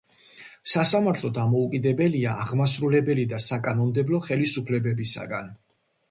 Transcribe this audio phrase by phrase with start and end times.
[0.71, 5.53] სასამართლო დამოუკიდებელია აღმასრულებელი და საკანონმდებლო ხელისუფლებებისგან.